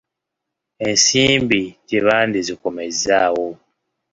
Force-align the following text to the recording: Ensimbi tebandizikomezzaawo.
Ensimbi 0.87 1.63
tebandizikomezzaawo. 1.89 3.47